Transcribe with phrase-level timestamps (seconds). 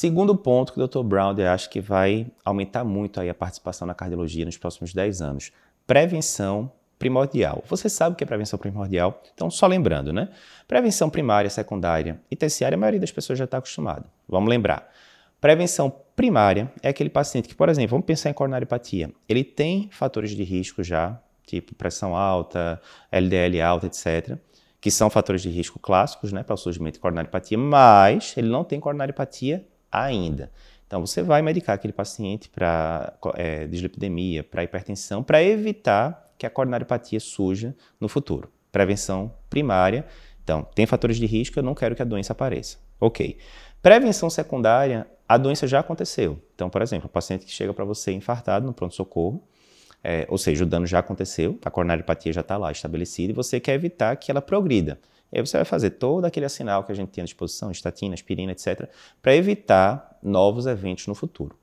[0.00, 1.02] Segundo ponto que o Dr.
[1.02, 5.50] Brown acha que vai aumentar muito aí a participação na cardiologia nos próximos 10 anos.
[5.88, 7.64] Prevenção primordial.
[7.66, 9.20] Você sabe o que é prevenção primordial?
[9.34, 10.28] Então, só lembrando, né?
[10.68, 14.06] Prevenção primária, secundária e terciária, a maioria das pessoas já está acostumada.
[14.28, 14.88] Vamos lembrar.
[15.40, 19.12] Prevenção primária é aquele paciente que, por exemplo, vamos pensar em coronariopatia.
[19.28, 22.80] Ele tem fatores de risco já, tipo pressão alta,
[23.10, 24.38] LDL alta, etc.,
[24.80, 28.62] que são fatores de risco clássicos né, para o surgimento de coronariopatia, mas ele não
[28.62, 30.50] tem coronariopatia ainda.
[30.86, 36.50] Então, você vai medicar aquele paciente para é, dislipidemia, para hipertensão, para evitar que a
[36.50, 38.50] coronariopatia surja no futuro.
[38.72, 40.06] Prevenção primária.
[40.42, 42.78] Então, tem fatores de risco, eu não quero que a doença apareça.
[42.98, 43.36] Ok.
[43.82, 46.40] Prevenção secundária, a doença já aconteceu.
[46.54, 49.46] Então, por exemplo, o paciente que chega para você infartado no pronto-socorro,
[50.02, 53.60] é, ou seja, o dano já aconteceu, a coronariopatia já está lá estabelecida e você
[53.60, 54.98] quer evitar que ela progrida.
[55.32, 58.52] Aí você vai fazer todo aquele assinal que a gente tem à disposição, estatina, aspirina,
[58.52, 58.88] etc.,
[59.20, 61.56] para evitar novos eventos no futuro.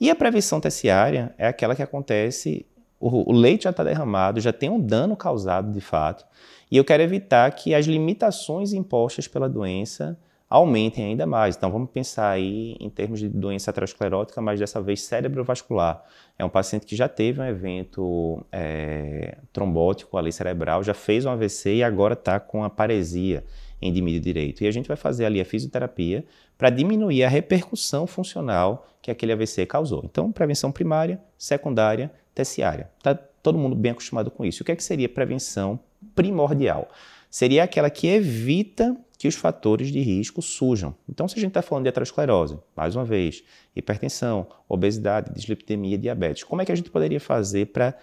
[0.00, 2.66] E a prevenção terciária é aquela que acontece,
[2.98, 6.24] o, o leite já está derramado, já tem um dano causado de fato,
[6.70, 10.18] e eu quero evitar que as limitações impostas pela doença
[10.52, 11.56] aumentem ainda mais.
[11.56, 16.04] Então vamos pensar aí em termos de doença aterosclerótica, mas dessa vez cerebrovascular.
[16.38, 21.30] É um paciente que já teve um evento é, trombótico ali cerebral, já fez um
[21.30, 23.42] AVC e agora está com a paresia
[23.80, 24.62] em dimídio direito.
[24.62, 26.22] E a gente vai fazer ali a fisioterapia
[26.58, 30.02] para diminuir a repercussão funcional que aquele AVC causou.
[30.04, 32.90] Então, prevenção primária, secundária, terciária.
[32.98, 34.62] Está todo mundo bem acostumado com isso.
[34.62, 35.80] O que, é que seria prevenção
[36.14, 36.88] primordial?
[37.30, 40.96] Seria aquela que evita que os fatores de risco surjam.
[41.08, 43.44] Então, se a gente está falando de aterosclerose, mais uma vez,
[43.76, 47.96] hipertensão, obesidade, dislipidemia, diabetes, como é que a gente poderia fazer para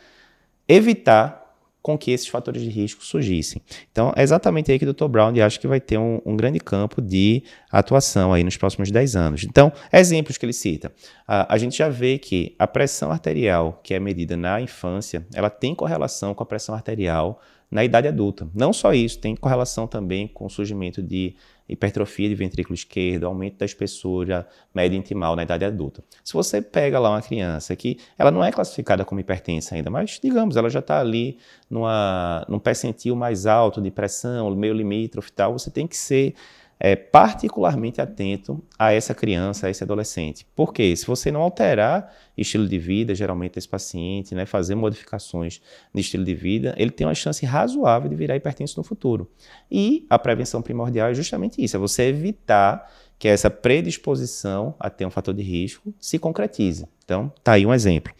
[0.65, 3.61] evitar com que esses fatores de risco surgissem.
[3.91, 5.09] Então, é exatamente aí que o Dr.
[5.09, 9.17] Brown acha que vai ter um, um, grande campo de atuação aí nos próximos 10
[9.17, 9.43] anos.
[9.43, 10.89] Então, exemplos que ele cita.
[11.27, 15.49] A, a gente já vê que a pressão arterial, que é medida na infância, ela
[15.49, 18.49] tem correlação com a pressão arterial na idade adulta.
[18.53, 21.35] Não só isso, tem correlação também com o surgimento de
[21.67, 26.03] hipertrofia de ventrículo esquerdo, aumento da espessura média intimal na idade adulta.
[26.23, 30.19] Se você pega lá uma criança que ela não é classificada como hipertensa ainda, mas
[30.21, 31.37] digamos, ela já está ali
[31.69, 36.33] numa, num percentil mais alto de pressão, meio limítrofe e tal, você tem que ser
[36.79, 40.47] é, particularmente atento a essa criança, a esse adolescente.
[40.55, 45.61] Porque se você não alterar estilo de vida, geralmente esse paciente, né, fazer modificações
[45.93, 49.29] de estilo de vida, ele tem uma chance razoável de virar hipertenso no futuro.
[49.69, 55.05] E a prevenção primordial é justamente isso, é você evitar que essa predisposição a ter
[55.05, 56.87] um fator de risco se concretize.
[57.03, 58.13] Então, tá aí um exemplo.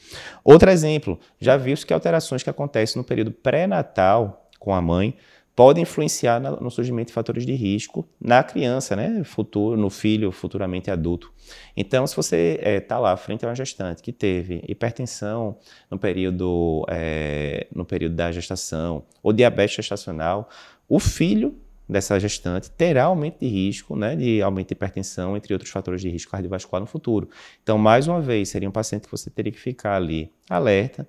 [0.44, 5.16] Outro exemplo, já viu que alterações que acontecem no período pré-natal com a mãe
[5.60, 10.90] pode influenciar no surgimento de fatores de risco na criança, né, futuro, no filho futuramente
[10.90, 11.34] adulto.
[11.76, 15.58] Então, se você está eh, é, lá frente a uma gestante que teve hipertensão
[15.92, 20.48] no período, é, no período da gestação ou diabetes gestacional,
[20.88, 21.54] o filho
[21.90, 26.08] dessa gestante terá aumento de risco, né, de aumento de hipertensão, entre outros fatores de
[26.08, 27.28] risco cardiovascular no futuro.
[27.62, 31.06] Então, mais uma vez, seria um paciente que você teria que ficar ali alerta,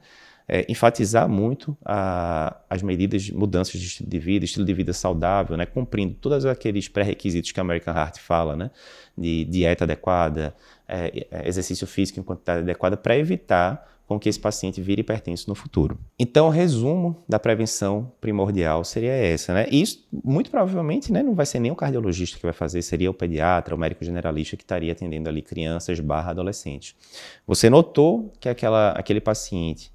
[0.52, 5.56] é, enfatizar muito a, as medidas mudanças de estilo de vida, estilo de vida saudável,
[5.56, 8.70] né, cumprindo todos aqueles pré-requisitos que a American Heart fala, né,
[9.16, 10.52] de dieta adequada,
[10.88, 15.48] é, é exercício físico em quantidade adequada, para evitar com que esse paciente vire hipertenso
[15.48, 15.96] no futuro.
[16.18, 19.68] Então, o resumo da prevenção primordial seria essa, né?
[19.70, 23.08] E isso, muito provavelmente, né, não vai ser nem o cardiologista que vai fazer, seria
[23.08, 26.96] o pediatra, o médico generalista que estaria atendendo ali crianças barra adolescentes.
[27.46, 29.92] Você notou que aquela, aquele paciente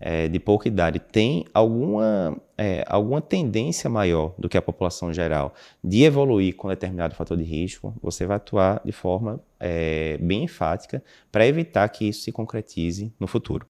[0.00, 5.54] é, de pouca idade tem alguma, é, alguma tendência maior do que a população geral
[5.82, 11.02] de evoluir com determinado fator de risco, você vai atuar de forma é, bem enfática
[11.32, 13.66] para evitar que isso se concretize no futuro.